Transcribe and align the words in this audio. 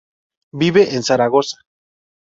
Vive 0.51 0.95
en 0.95 1.03
Zaragoza. 1.03 1.57